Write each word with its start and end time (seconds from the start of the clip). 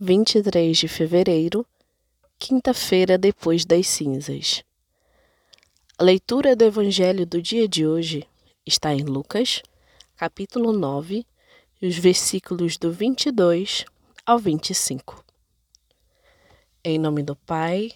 23 0.00 0.78
de 0.78 0.86
fevereiro, 0.86 1.66
quinta-feira 2.38 3.18
depois 3.18 3.64
das 3.64 3.88
cinzas. 3.88 4.62
A 5.98 6.04
leitura 6.04 6.54
do 6.54 6.64
Evangelho 6.64 7.26
do 7.26 7.42
dia 7.42 7.66
de 7.66 7.84
hoje 7.84 8.24
está 8.64 8.94
em 8.94 9.02
Lucas, 9.02 9.60
capítulo 10.16 10.72
9, 10.72 11.26
os 11.82 11.98
versículos 11.98 12.76
do 12.76 12.92
22 12.92 13.84
ao 14.24 14.38
25. 14.38 15.24
Em 16.84 16.96
nome 16.96 17.24
do 17.24 17.34
Pai, 17.34 17.90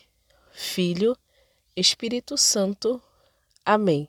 Filho, 0.51 1.17
Espírito 1.77 2.37
Santo. 2.37 3.01
Amém. 3.65 4.09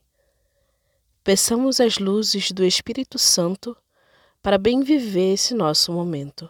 Peçamos 1.24 1.80
as 1.80 2.00
luzes 2.00 2.52
do 2.52 2.66
Espírito 2.66 3.20
Santo 3.20 3.78
para 4.42 4.58
bem 4.58 4.82
viver 4.82 5.34
esse 5.34 5.54
nosso 5.54 5.94
momento. 5.94 6.50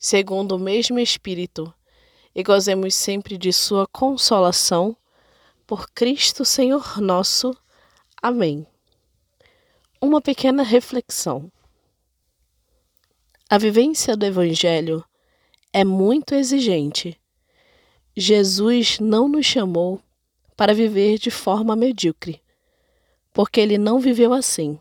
segundo 0.00 0.56
o 0.56 0.58
mesmo 0.58 0.98
Espírito, 0.98 1.72
e 2.34 2.42
gozemos 2.42 2.94
sempre 2.94 3.36
de 3.36 3.52
Sua 3.52 3.86
consolação. 3.86 4.96
Por 5.66 5.90
Cristo 5.90 6.44
Senhor 6.44 7.00
nosso. 7.00 7.54
Amém. 8.20 8.66
Uma 10.00 10.20
pequena 10.20 10.62
reflexão. 10.62 11.52
A 13.48 13.58
vivência 13.58 14.16
do 14.16 14.24
Evangelho 14.24 15.04
é 15.72 15.84
muito 15.84 16.34
exigente. 16.34 17.20
Jesus 18.16 18.98
não 18.98 19.28
nos 19.28 19.44
chamou 19.46 20.00
para 20.56 20.74
viver 20.74 21.18
de 21.18 21.30
forma 21.30 21.76
medíocre, 21.76 22.42
porque 23.32 23.60
ele 23.60 23.78
não 23.78 24.00
viveu 24.00 24.32
assim. 24.32 24.78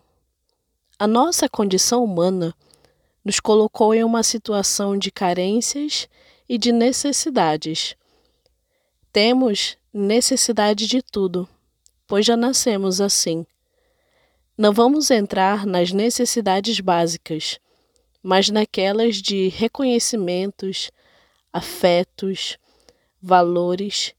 A 0.97 1.05
nossa 1.05 1.47
condição 1.47 2.03
humana 2.03 2.55
nos 3.23 3.39
colocou 3.39 3.93
em 3.93 4.03
uma 4.03 4.23
situação 4.23 4.97
de 4.97 5.11
carências 5.11 6.07
e 6.47 6.57
de 6.57 6.71
necessidades. 6.71 7.95
Temos 9.11 9.77
necessidade 9.93 10.87
de 10.87 11.01
tudo, 11.01 11.47
pois 12.07 12.25
já 12.25 12.37
nascemos 12.37 13.01
assim. 13.01 13.45
Não 14.57 14.73
vamos 14.73 15.09
entrar 15.09 15.65
nas 15.65 15.91
necessidades 15.91 16.79
básicas, 16.79 17.59
mas 18.21 18.49
naquelas 18.49 19.15
de 19.15 19.47
reconhecimentos, 19.47 20.91
afetos, 21.51 22.57
valores 23.21 24.13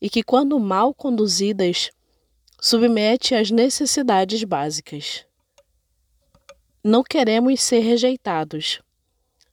e 0.00 0.08
que, 0.08 0.22
quando 0.22 0.58
mal 0.58 0.94
conduzidas, 0.94 1.90
submete 2.60 3.34
às 3.34 3.50
necessidades 3.50 4.44
básicas. 4.44 5.24
Não 6.90 7.02
queremos 7.02 7.60
ser 7.60 7.80
rejeitados. 7.80 8.80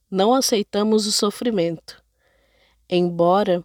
Não 0.09 0.33
aceitamos 0.33 1.05
o 1.05 1.11
sofrimento. 1.11 2.01
Embora 2.89 3.61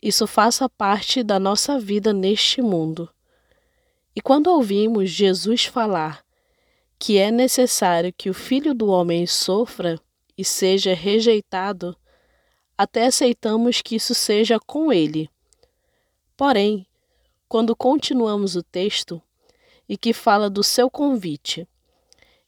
isso 0.00 0.28
faça 0.28 0.68
parte 0.68 1.24
da 1.24 1.36
nossa 1.40 1.76
vida 1.76 2.12
neste 2.12 2.62
mundo. 2.62 3.10
E 4.14 4.20
quando 4.20 4.46
ouvimos 4.46 5.10
Jesus 5.10 5.64
falar 5.64 6.24
que 7.00 7.18
é 7.18 7.32
necessário 7.32 8.14
que 8.16 8.30
o 8.30 8.32
Filho 8.32 8.72
do 8.72 8.86
Homem 8.86 9.26
sofra 9.26 10.00
e 10.38 10.44
seja 10.44 10.94
rejeitado, 10.94 11.96
até 12.78 13.06
aceitamos 13.06 13.82
que 13.82 13.96
isso 13.96 14.14
seja 14.14 14.60
com 14.60 14.92
ele. 14.92 15.28
Porém, 16.36 16.86
quando 17.48 17.74
continuamos 17.74 18.54
o 18.54 18.62
texto 18.62 19.20
e 19.88 19.96
que 19.96 20.12
fala 20.12 20.48
do 20.48 20.62
seu 20.62 20.88
convite, 20.88 21.66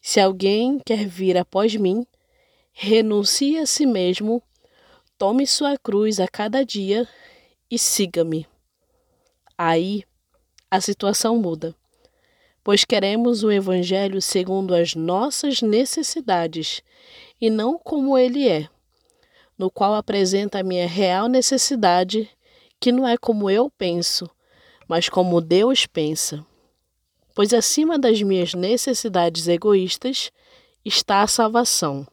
se 0.04 0.18
alguém 0.18 0.80
quer 0.84 1.06
vir 1.06 1.38
após 1.38 1.76
mim, 1.76 2.04
renuncie 2.72 3.56
a 3.58 3.66
si 3.66 3.86
mesmo, 3.86 4.42
tome 5.16 5.46
sua 5.46 5.78
cruz 5.78 6.18
a 6.18 6.26
cada 6.26 6.64
dia 6.64 7.08
e 7.70 7.78
siga-me. 7.78 8.44
Aí 9.56 10.02
a 10.68 10.80
situação 10.80 11.36
muda, 11.36 11.72
pois 12.64 12.84
queremos 12.84 13.44
o 13.44 13.52
Evangelho 13.52 14.20
segundo 14.20 14.74
as 14.74 14.96
nossas 14.96 15.62
necessidades 15.62 16.82
e 17.40 17.48
não 17.48 17.78
como 17.78 18.18
ele 18.18 18.48
é, 18.48 18.68
no 19.56 19.70
qual 19.70 19.94
apresenta 19.94 20.58
a 20.58 20.64
minha 20.64 20.88
real 20.88 21.28
necessidade, 21.28 22.28
que 22.80 22.90
não 22.90 23.06
é 23.06 23.16
como 23.16 23.48
eu 23.48 23.70
penso, 23.70 24.28
mas 24.88 25.08
como 25.08 25.40
Deus 25.40 25.86
pensa 25.86 26.44
pois 27.34 27.54
acima 27.54 27.98
das 27.98 28.20
minhas 28.22 28.54
necessidades 28.54 29.48
egoístas 29.48 30.30
está 30.84 31.22
a 31.22 31.26
salvação. 31.26 32.06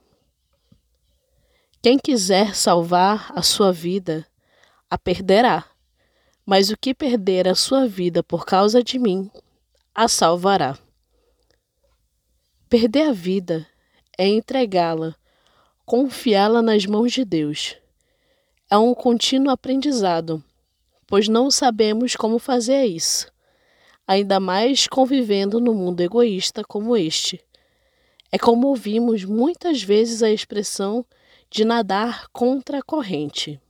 Quem 1.82 1.98
quiser 1.98 2.56
salvar 2.56 3.32
a 3.36 3.42
sua 3.42 3.72
vida, 3.72 4.26
a 4.90 4.98
perderá, 4.98 5.66
mas 6.46 6.70
o 6.70 6.78
que 6.78 6.94
perder 6.94 7.48
a 7.48 7.56
sua 7.56 7.88
vida 7.88 8.24
por 8.24 8.46
causa 8.46 8.84
de 8.84 8.98
mim, 8.98 9.30
a 9.94 10.08
salvará. 10.08 10.78
Perder 12.70 13.10
a 13.10 13.14
vida 13.14 13.68
é 14.18 14.28
entregá-la, 14.28 15.16
confiá-la 15.86 16.62
nas 16.62 16.86
mãos 16.86 17.12
de 17.12 17.24
Deus. 17.24 17.76
É 18.70 18.78
um 18.78 18.94
contínuo 18.94 19.52
aprendizado, 19.52 20.44
pois 21.08 21.28
não 21.28 21.50
sabemos 21.50 22.16
como 22.16 22.38
fazer 22.38 22.86
isso 22.86 23.32
ainda 24.10 24.40
mais 24.40 24.88
convivendo 24.88 25.60
no 25.60 25.72
mundo 25.72 26.02
egoísta 26.02 26.64
como 26.64 26.98
este. 26.98 27.40
É 28.32 28.40
como 28.40 28.70
ouvimos 28.70 29.24
muitas 29.24 29.84
vezes 29.84 30.24
a 30.24 30.32
expressão 30.32 31.06
de 31.48 31.64
nadar 31.64 32.28
contra 32.30 32.80
a 32.80 32.82
corrente. 32.82 33.62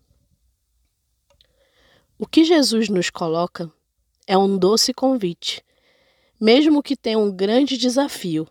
O 2.18 2.26
que 2.26 2.46
Jesus 2.46 2.88
nos 2.88 3.10
coloca 3.10 3.70
é 4.26 4.38
um 4.38 4.58
doce 4.58 4.94
convite, 4.94 5.62
mesmo 6.40 6.82
que 6.82 6.96
tenha 6.96 7.20
um 7.20 7.30
grande 7.30 7.78
desafio, 7.78 8.48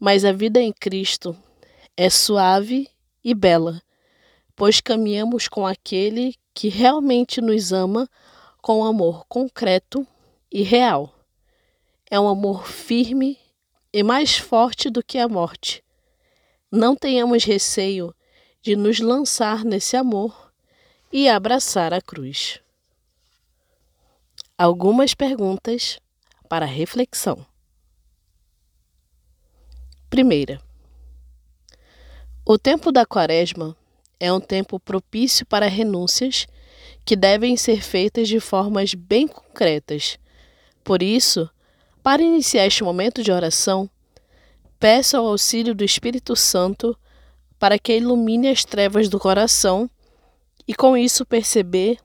mas 0.00 0.24
a 0.24 0.32
vida 0.32 0.60
em 0.60 0.72
Cristo 0.72 1.36
é 1.96 2.10
suave 2.10 2.88
e 3.22 3.32
bela, 3.34 3.80
pois 4.56 4.80
caminhamos 4.80 5.46
com 5.46 5.64
aquele 5.64 6.34
que 6.52 6.68
realmente 6.68 7.40
nos 7.40 7.72
ama 7.72 8.10
com 8.60 8.84
amor 8.84 9.24
concreto 9.28 10.04
e 10.54 10.62
real. 10.62 11.12
É 12.08 12.18
um 12.20 12.28
amor 12.28 12.68
firme 12.68 13.36
e 13.92 14.04
mais 14.04 14.38
forte 14.38 14.88
do 14.88 15.02
que 15.02 15.18
a 15.18 15.28
morte. 15.28 15.82
Não 16.70 16.94
tenhamos 16.94 17.42
receio 17.42 18.14
de 18.62 18.76
nos 18.76 19.00
lançar 19.00 19.64
nesse 19.64 19.96
amor 19.96 20.52
e 21.12 21.28
abraçar 21.28 21.92
a 21.92 22.00
cruz. 22.00 22.60
Algumas 24.56 25.12
perguntas 25.12 25.98
para 26.48 26.64
reflexão. 26.64 27.44
Primeira. 30.08 30.62
O 32.46 32.56
tempo 32.56 32.92
da 32.92 33.04
Quaresma 33.04 33.76
é 34.20 34.32
um 34.32 34.40
tempo 34.40 34.78
propício 34.78 35.44
para 35.44 35.66
renúncias 35.66 36.46
que 37.04 37.16
devem 37.16 37.56
ser 37.56 37.82
feitas 37.82 38.28
de 38.28 38.38
formas 38.38 38.94
bem 38.94 39.26
concretas 39.26 40.16
por 40.84 41.02
isso, 41.02 41.48
para 42.02 42.22
iniciar 42.22 42.66
este 42.66 42.84
momento 42.84 43.22
de 43.22 43.32
oração, 43.32 43.88
peça 44.78 45.18
o 45.20 45.26
auxílio 45.26 45.74
do 45.74 45.82
Espírito 45.82 46.36
Santo 46.36 46.94
para 47.58 47.78
que 47.78 47.96
ilumine 47.96 48.48
as 48.48 48.64
trevas 48.64 49.08
do 49.08 49.18
coração 49.18 49.88
e 50.68 50.74
com 50.74 50.94
isso 50.96 51.24
perceber 51.24 51.96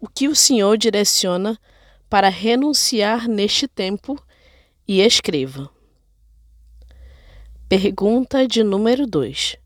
o 0.00 0.08
que 0.08 0.28
o 0.28 0.36
Senhor 0.36 0.78
direciona 0.78 1.58
para 2.08 2.28
renunciar 2.28 3.26
neste 3.26 3.66
tempo 3.66 4.16
e 4.86 5.00
escreva. 5.00 5.68
Pergunta 7.68 8.46
de 8.46 8.62
número 8.62 9.06
2. 9.06 9.56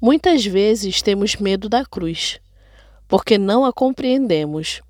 Muitas 0.00 0.44
vezes 0.44 1.02
temos 1.02 1.36
medo 1.36 1.68
da 1.68 1.84
cruz, 1.84 2.40
porque 3.06 3.36
não 3.36 3.64
a 3.64 3.72
compreendemos 3.72 4.80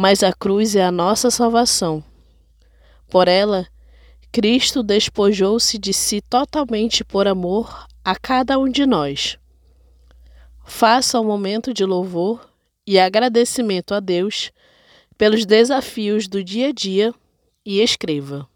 mas 0.00 0.22
a 0.22 0.32
cruz 0.32 0.76
é 0.76 0.84
a 0.84 0.92
nossa 0.92 1.28
salvação. 1.28 2.04
Por 3.10 3.26
ela, 3.26 3.66
Cristo 4.30 4.80
despojou-se 4.80 5.76
de 5.76 5.92
si 5.92 6.20
totalmente 6.20 7.04
por 7.04 7.26
amor 7.26 7.84
a 8.04 8.14
cada 8.14 8.56
um 8.60 8.68
de 8.68 8.86
nós. 8.86 9.36
faça 10.64 11.18
um 11.18 11.24
momento 11.24 11.74
de 11.74 11.84
louvor 11.84 12.48
e 12.86 12.96
agradecimento 12.96 13.92
a 13.92 13.98
Deus 13.98 14.52
pelos 15.16 15.44
desafios 15.44 16.28
do 16.28 16.44
dia 16.44 16.68
a 16.68 16.72
dia 16.72 17.12
e 17.66 17.80
escreva. 17.80 18.48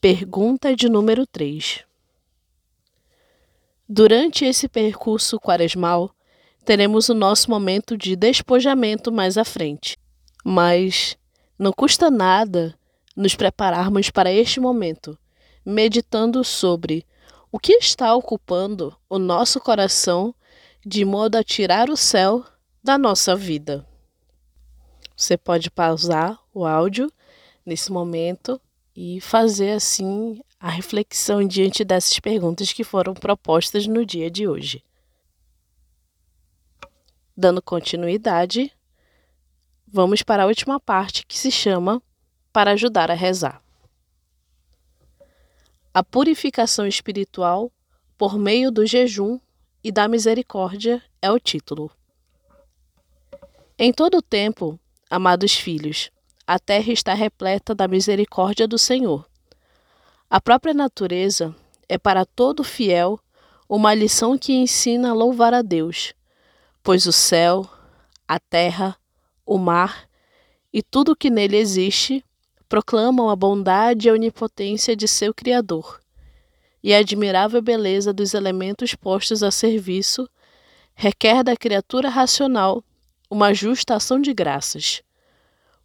Pergunta 0.00 0.74
de 0.74 0.88
número 0.88 1.26
3. 1.26 1.84
Durante 3.86 4.46
esse 4.46 4.68
percurso 4.68 5.38
quaresmal, 5.38 6.14
teremos 6.64 7.08
o 7.08 7.14
nosso 7.14 7.50
momento 7.50 7.96
de 7.96 8.14
despojamento 8.16 9.10
mais 9.10 9.36
à 9.36 9.44
frente. 9.44 9.96
Mas 10.44 11.16
não 11.58 11.72
custa 11.72 12.10
nada 12.10 12.74
nos 13.16 13.34
prepararmos 13.34 14.10
para 14.10 14.32
este 14.32 14.58
momento, 14.60 15.18
meditando 15.64 16.42
sobre 16.42 17.04
o 17.50 17.58
que 17.58 17.74
está 17.74 18.14
ocupando 18.14 18.96
o 19.08 19.18
nosso 19.18 19.60
coração 19.60 20.34
de 20.84 21.04
modo 21.04 21.36
a 21.36 21.44
tirar 21.44 21.90
o 21.90 21.96
céu 21.96 22.44
da 22.82 22.96
nossa 22.96 23.36
vida. 23.36 23.86
Você 25.16 25.36
pode 25.36 25.70
pausar 25.70 26.38
o 26.52 26.64
áudio 26.64 27.12
nesse 27.64 27.92
momento 27.92 28.60
e 28.96 29.20
fazer 29.20 29.72
assim 29.72 30.40
a 30.58 30.68
reflexão 30.68 31.46
diante 31.46 31.84
dessas 31.84 32.18
perguntas 32.18 32.72
que 32.72 32.82
foram 32.82 33.14
propostas 33.14 33.86
no 33.86 34.04
dia 34.04 34.30
de 34.30 34.48
hoje. 34.48 34.82
Dando 37.34 37.62
continuidade, 37.62 38.70
vamos 39.88 40.22
para 40.22 40.42
a 40.42 40.46
última 40.46 40.78
parte 40.78 41.24
que 41.24 41.38
se 41.38 41.50
chama 41.50 42.02
Para 42.52 42.72
ajudar 42.72 43.10
a 43.10 43.14
rezar. 43.14 43.62
A 45.94 46.04
purificação 46.04 46.86
espiritual 46.86 47.72
por 48.18 48.36
meio 48.36 48.70
do 48.70 48.84
jejum 48.84 49.40
e 49.82 49.90
da 49.90 50.06
misericórdia 50.08 51.02
é 51.22 51.30
o 51.30 51.40
título. 51.40 51.90
Em 53.78 53.94
todo 53.94 54.18
o 54.18 54.22
tempo, 54.22 54.78
amados 55.08 55.54
filhos, 55.54 56.10
a 56.46 56.58
terra 56.58 56.92
está 56.92 57.14
repleta 57.14 57.74
da 57.74 57.88
misericórdia 57.88 58.68
do 58.68 58.76
Senhor. 58.76 59.26
A 60.28 60.38
própria 60.38 60.74
natureza 60.74 61.54
é 61.88 61.96
para 61.96 62.26
todo 62.26 62.62
fiel 62.62 63.18
uma 63.66 63.94
lição 63.94 64.36
que 64.36 64.52
ensina 64.52 65.10
a 65.10 65.14
louvar 65.14 65.54
a 65.54 65.62
Deus, 65.62 66.12
pois 66.82 67.06
o 67.06 67.12
céu, 67.12 67.68
a 68.26 68.38
terra, 68.38 68.96
o 69.46 69.58
mar 69.58 70.08
e 70.72 70.82
tudo 70.82 71.12
o 71.12 71.16
que 71.16 71.30
nele 71.30 71.56
existe 71.56 72.24
proclamam 72.68 73.28
a 73.28 73.36
bondade 73.36 74.08
e 74.08 74.10
a 74.10 74.14
onipotência 74.14 74.96
de 74.96 75.06
seu 75.06 75.32
Criador 75.34 76.00
e 76.82 76.92
a 76.92 76.98
admirável 76.98 77.62
beleza 77.62 78.12
dos 78.12 78.34
elementos 78.34 78.94
postos 78.94 79.42
a 79.42 79.50
serviço 79.50 80.28
requer 80.94 81.44
da 81.44 81.56
criatura 81.56 82.08
racional 82.08 82.82
uma 83.30 83.54
justa 83.54 83.94
ação 83.94 84.20
de 84.20 84.34
graças. 84.34 85.02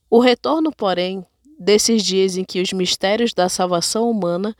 O 0.09 0.19
retorno, 0.19 0.71
porém, 0.75 1.25
desses 1.59 2.03
dias 2.03 2.35
em 2.35 2.43
que 2.43 2.61
os 2.61 2.73
mistérios 2.73 3.33
da 3.33 3.47
salvação 3.47 4.09
humana 4.09 4.55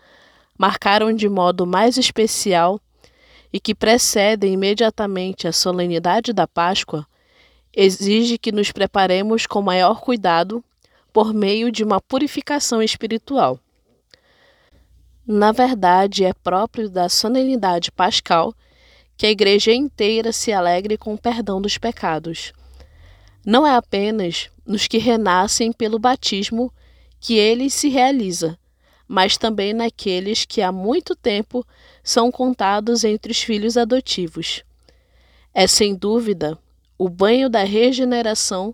marcaram 0.57 1.11
de 1.11 1.27
modo 1.27 1.65
mais 1.65 1.97
especial 1.97 2.79
e 3.51 3.59
que 3.59 3.73
precedem 3.73 4.53
imediatamente 4.53 5.47
a 5.47 5.51
solenidade 5.51 6.33
da 6.33 6.47
Páscoa, 6.47 7.05
exige 7.73 8.37
que 8.37 8.51
nos 8.51 8.71
preparemos 8.71 9.45
com 9.45 9.61
maior 9.61 10.01
cuidado 10.01 10.63
por 11.13 11.33
meio 11.33 11.71
de 11.71 11.83
uma 11.83 12.01
purificação 12.01 12.81
espiritual. 12.81 13.59
Na 15.25 15.51
verdade, 15.51 16.23
é 16.23 16.33
próprio 16.33 16.89
da 16.89 17.09
solenidade 17.09 17.91
pascal 17.91 18.53
que 19.17 19.25
a 19.25 19.31
igreja 19.31 19.73
inteira 19.73 20.31
se 20.31 20.53
alegre 20.53 20.97
com 20.97 21.13
o 21.13 21.17
perdão 21.17 21.61
dos 21.61 21.77
pecados. 21.77 22.53
Não 23.45 23.65
é 23.65 23.75
apenas 23.75 24.49
nos 24.65 24.87
que 24.87 24.97
renascem 24.97 25.71
pelo 25.71 25.97
batismo 25.97 26.71
que 27.19 27.35
ele 27.35 27.69
se 27.69 27.89
realiza, 27.89 28.57
mas 29.07 29.37
também 29.37 29.73
naqueles 29.73 30.45
que 30.45 30.61
há 30.61 30.71
muito 30.71 31.15
tempo 31.15 31.65
são 32.07 32.31
contados 32.31 33.03
entre 33.03 33.33
os 33.33 33.41
filhos 33.41 33.75
adotivos. 33.75 34.63
É 35.53 35.67
sem 35.67 35.93
dúvida 35.93 36.57
o 36.97 37.09
banho 37.09 37.49
da 37.49 37.65
regeneração 37.65 38.73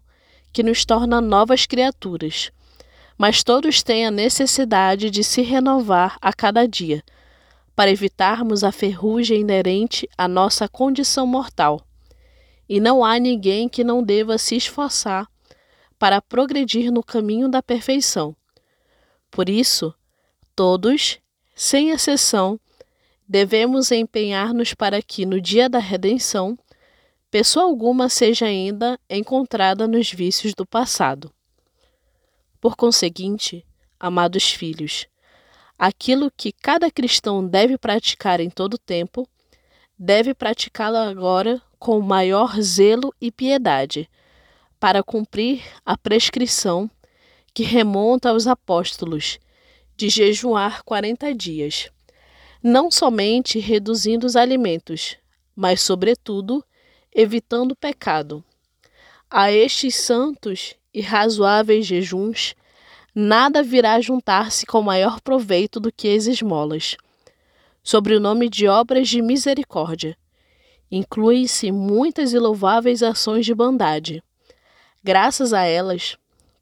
que 0.51 0.61
nos 0.61 0.85
torna 0.85 1.19
novas 1.19 1.65
criaturas, 1.65 2.51
mas 3.17 3.43
todos 3.43 3.81
têm 3.81 4.05
a 4.05 4.11
necessidade 4.11 5.09
de 5.09 5.23
se 5.23 5.41
renovar 5.41 6.15
a 6.21 6.31
cada 6.31 6.67
dia, 6.67 7.03
para 7.75 7.89
evitarmos 7.89 8.63
a 8.63 8.71
ferrugem 8.71 9.41
inerente 9.41 10.07
à 10.15 10.27
nossa 10.27 10.69
condição 10.69 11.25
mortal 11.25 11.83
e 12.69 12.79
não 12.79 13.03
há 13.03 13.17
ninguém 13.17 13.67
que 13.67 13.83
não 13.83 14.03
deva 14.03 14.37
se 14.37 14.55
esforçar 14.55 15.27
para 15.97 16.21
progredir 16.21 16.91
no 16.91 17.01
caminho 17.01 17.49
da 17.49 17.63
perfeição. 17.63 18.35
Por 19.31 19.49
isso, 19.49 19.91
todos, 20.55 21.17
sem 21.55 21.89
exceção, 21.89 22.59
devemos 23.27 23.91
empenhar-nos 23.91 24.73
para 24.73 25.01
que, 25.01 25.25
no 25.25 25.39
dia 25.39 25.69
da 25.69 25.79
redenção, 25.79 26.57
pessoa 27.31 27.65
alguma 27.65 28.09
seja 28.09 28.45
ainda 28.45 28.99
encontrada 29.09 29.87
nos 29.87 30.11
vícios 30.11 30.53
do 30.53 30.65
passado. 30.65 31.33
Por 32.61 32.75
conseguinte, 32.75 33.65
amados 33.99 34.51
filhos, 34.51 35.07
aquilo 35.77 36.31
que 36.35 36.51
cada 36.51 36.91
cristão 36.91 37.45
deve 37.45 37.77
praticar 37.77 38.39
em 38.39 38.49
todo 38.49 38.77
tempo, 38.77 39.27
deve 39.97 40.33
praticá-lo 40.33 40.97
agora 40.97 41.61
com 41.79 41.99
maior 41.99 42.61
zelo 42.61 43.13
e 43.19 43.31
piedade, 43.31 44.09
para 44.79 45.03
cumprir 45.03 45.63
a 45.85 45.97
prescrição 45.97 46.89
que 47.53 47.63
remonta 47.63 48.29
aos 48.29 48.47
apóstolos 48.47 49.39
de 49.95 50.09
jejuar 50.09 50.83
quarenta 50.83 51.33
dias, 51.33 51.89
não 52.63 52.89
somente 52.89 53.59
reduzindo 53.59 54.25
os 54.25 54.37
alimentos, 54.37 55.17
mas, 55.53 55.81
sobretudo, 55.81 56.63
evitando 57.13 57.73
o 57.73 57.75
pecado. 57.75 58.41
A 59.29 59.51
estes 59.51 59.95
santos 59.95 60.73
e 60.93 61.01
razoáveis 61.01 61.85
jejuns, 61.85 62.55
nada 63.13 63.61
virá 63.61 63.99
juntar-se 63.99 64.65
com 64.65 64.81
maior 64.81 65.19
proveito 65.19 65.77
do 65.77 65.91
que 65.91 66.15
as 66.15 66.25
esmolas, 66.25 66.95
sobre 67.83 68.15
o 68.15 68.19
nome 68.19 68.47
de 68.47 68.65
obras 68.65 69.09
de 69.09 69.21
misericórdia, 69.21 70.17
incluem-se 70.89 71.69
muitas 71.69 72.31
e 72.31 72.39
louváveis 72.39 73.03
ações 73.03 73.45
de 73.45 73.53
bondade. 73.53 74.23
Graças 75.03 75.51
a 75.51 75.63
elas, 75.63 76.15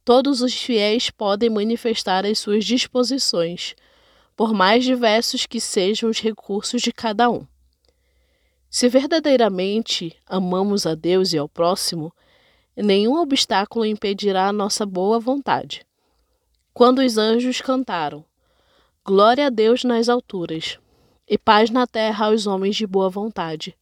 todos 0.03 0.41
os 0.41 0.55
fiéis 0.55 1.11
podem 1.11 1.49
manifestar 1.49 2.25
as 2.25 2.39
suas 2.39 2.65
disposições, 2.65 3.75
por 4.35 4.53
mais 4.53 4.83
diversos 4.83 5.45
que 5.45 5.59
sejam 5.59 6.09
os 6.09 6.19
recursos 6.19 6.81
de 6.81 6.91
cada 6.91 7.29
um. 7.29 7.45
Se 8.69 8.87
verdadeiramente 8.87 10.15
amamos 10.25 10.85
a 10.85 10.95
Deus 10.95 11.33
e 11.33 11.37
ao 11.37 11.49
próximo, 11.49 12.13
nenhum 12.75 13.19
obstáculo 13.19 13.85
impedirá 13.85 14.47
a 14.47 14.53
nossa 14.53 14.85
boa 14.85 15.19
vontade. 15.19 15.85
Quando 16.73 16.99
os 16.99 17.17
anjos 17.17 17.59
cantaram: 17.59 18.23
Glória 19.05 19.47
a 19.47 19.49
Deus 19.49 19.83
nas 19.83 20.07
alturas, 20.07 20.79
e 21.27 21.37
paz 21.37 21.69
na 21.69 21.85
terra 21.85 22.27
aos 22.27 22.47
homens 22.47 22.75
de 22.75 22.87
boa 22.87 23.09
vontade 23.09 23.75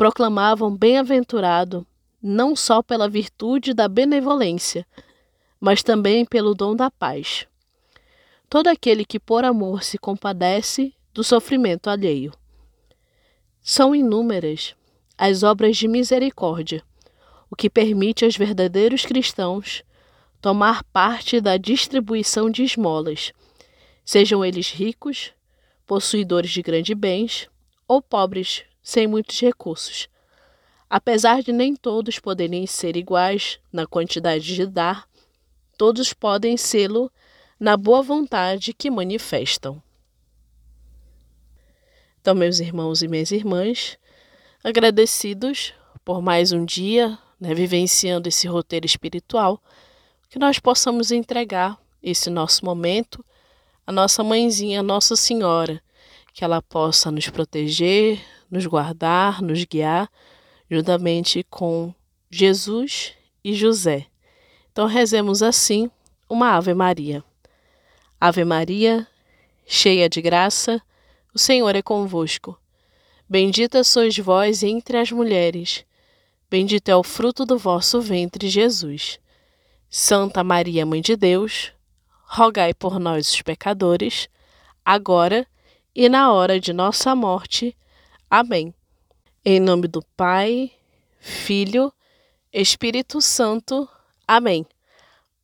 proclamavam 0.00 0.74
bem-aventurado 0.74 1.86
não 2.22 2.56
só 2.56 2.82
pela 2.82 3.06
virtude 3.06 3.74
da 3.74 3.86
benevolência, 3.86 4.86
mas 5.60 5.82
também 5.82 6.24
pelo 6.24 6.54
dom 6.54 6.74
da 6.74 6.90
paz. 6.90 7.46
Todo 8.50 8.66
aquele 8.66 9.04
que 9.04 9.20
por 9.20 9.44
amor 9.44 9.84
se 9.84 9.96
compadece 9.96 10.92
do 11.14 11.22
sofrimento 11.22 11.88
alheio. 11.88 12.32
São 13.62 13.94
inúmeras 13.94 14.74
as 15.16 15.44
obras 15.44 15.76
de 15.76 15.86
misericórdia, 15.86 16.82
o 17.48 17.54
que 17.54 17.70
permite 17.70 18.24
aos 18.24 18.36
verdadeiros 18.36 19.06
cristãos 19.06 19.84
tomar 20.40 20.82
parte 20.82 21.40
da 21.40 21.56
distribuição 21.56 22.50
de 22.50 22.64
esmolas, 22.64 23.32
sejam 24.04 24.44
eles 24.44 24.72
ricos, 24.72 25.32
possuidores 25.86 26.50
de 26.50 26.60
grandes 26.60 26.96
bens 26.96 27.48
ou 27.86 28.02
pobres 28.02 28.64
sem 28.82 29.06
muitos 29.06 29.38
recursos. 29.40 30.08
Apesar 30.88 31.40
de 31.40 31.52
nem 31.52 31.76
todos 31.76 32.18
poderem 32.18 32.66
ser 32.66 32.96
iguais 32.96 33.60
na 33.72 33.86
quantidade 33.86 34.56
de 34.56 34.66
dar, 34.66 35.08
todos 35.78 36.12
podem 36.12 36.56
sê-lo 36.56 37.12
na 37.60 37.76
boa 37.76 38.00
vontade 38.00 38.72
que 38.72 38.90
manifestam. 38.90 39.82
Então, 42.18 42.34
meus 42.34 42.58
irmãos 42.58 43.02
e 43.02 43.08
minhas 43.08 43.30
irmãs, 43.30 43.98
agradecidos 44.64 45.74
por 46.02 46.22
mais 46.22 46.52
um 46.52 46.64
dia, 46.64 47.18
né, 47.38 47.54
vivenciando 47.54 48.30
esse 48.30 48.48
roteiro 48.48 48.86
espiritual, 48.86 49.62
que 50.30 50.38
nós 50.38 50.58
possamos 50.58 51.10
entregar 51.10 51.78
esse 52.02 52.30
nosso 52.30 52.64
momento 52.64 53.22
à 53.86 53.92
nossa 53.92 54.24
mãezinha, 54.24 54.82
Nossa 54.82 55.14
Senhora, 55.14 55.82
que 56.32 56.42
ela 56.42 56.62
possa 56.62 57.10
nos 57.10 57.28
proteger, 57.28 58.20
nos 58.50 58.64
guardar, 58.64 59.42
nos 59.42 59.64
guiar, 59.64 60.10
juntamente 60.70 61.44
com 61.50 61.92
Jesus 62.30 63.12
e 63.44 63.52
José. 63.52 64.06
Então 64.72 64.86
rezemos 64.86 65.42
assim 65.42 65.90
uma 66.28 66.54
Ave 66.56 66.72
Maria. 66.72 67.22
Ave 68.22 68.44
Maria, 68.44 69.08
cheia 69.66 70.06
de 70.06 70.20
graça, 70.20 70.82
o 71.34 71.38
Senhor 71.38 71.74
é 71.74 71.80
convosco. 71.80 72.60
Bendita 73.26 73.82
sois 73.82 74.18
vós 74.18 74.62
entre 74.62 74.98
as 74.98 75.10
mulheres, 75.10 75.86
bendito 76.50 76.90
é 76.90 76.96
o 76.96 77.02
fruto 77.02 77.46
do 77.46 77.56
vosso 77.56 77.98
ventre, 77.98 78.46
Jesus. 78.50 79.18
Santa 79.88 80.44
Maria, 80.44 80.84
Mãe 80.84 81.00
de 81.00 81.16
Deus, 81.16 81.72
rogai 82.24 82.74
por 82.74 83.00
nós, 83.00 83.32
os 83.32 83.40
pecadores, 83.40 84.28
agora 84.84 85.46
e 85.94 86.06
na 86.06 86.30
hora 86.30 86.60
de 86.60 86.74
nossa 86.74 87.16
morte. 87.16 87.74
Amém. 88.28 88.74
Em 89.42 89.58
nome 89.58 89.88
do 89.88 90.04
Pai, 90.14 90.70
Filho, 91.18 91.90
Espírito 92.52 93.22
Santo. 93.22 93.88
Amém. 94.28 94.66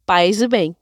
Paz 0.04 0.42
e 0.42 0.47
bem. 0.47 0.76